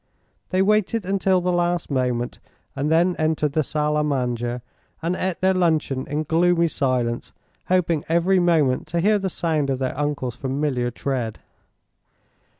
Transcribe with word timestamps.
They 0.49 0.63
waited 0.63 1.05
until 1.05 1.41
the 1.41 1.51
last 1.51 1.91
moment 1.91 2.39
and 2.75 2.89
then 2.91 3.15
entered 3.19 3.53
the 3.53 3.61
salle 3.61 3.97
a 3.97 4.03
manger 4.03 4.63
and 4.99 5.15
ate 5.15 5.41
their 5.41 5.53
luncheon 5.53 6.07
in 6.07 6.23
gloomy 6.23 6.69
silence, 6.69 7.33
hoping 7.67 8.03
every 8.09 8.39
moment 8.39 8.87
to 8.87 8.99
hear 8.99 9.19
the 9.19 9.29
sound 9.29 9.69
of 9.69 9.77
their 9.77 9.95
uncle's 9.95 10.35
familiar 10.35 10.89
tread. 10.89 11.37